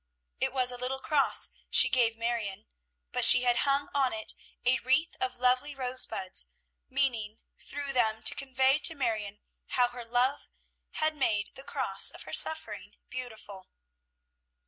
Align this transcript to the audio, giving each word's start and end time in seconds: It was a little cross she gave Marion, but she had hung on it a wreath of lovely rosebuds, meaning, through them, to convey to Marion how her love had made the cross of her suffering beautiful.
It 0.39 0.51
was 0.51 0.71
a 0.71 0.77
little 0.79 0.97
cross 0.97 1.51
she 1.69 1.87
gave 1.87 2.17
Marion, 2.17 2.65
but 3.11 3.23
she 3.23 3.43
had 3.43 3.57
hung 3.57 3.87
on 3.93 4.11
it 4.13 4.33
a 4.65 4.79
wreath 4.79 5.15
of 5.21 5.37
lovely 5.37 5.75
rosebuds, 5.75 6.47
meaning, 6.89 7.37
through 7.59 7.93
them, 7.93 8.23
to 8.23 8.33
convey 8.33 8.79
to 8.79 8.95
Marion 8.95 9.41
how 9.67 9.89
her 9.89 10.03
love 10.03 10.47
had 10.93 11.13
made 11.15 11.51
the 11.53 11.61
cross 11.61 12.09
of 12.09 12.23
her 12.23 12.33
suffering 12.33 12.95
beautiful. 13.11 13.69